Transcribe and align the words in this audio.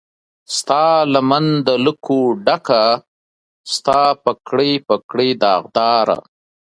ستالمن 0.57 1.45
د 1.67 1.69
لکو 1.85 2.19
ډکه، 2.45 2.83
ستا 3.73 4.01
پګړۍ، 4.23 4.71
پګړۍ 4.87 5.29
داغداره 5.43 6.17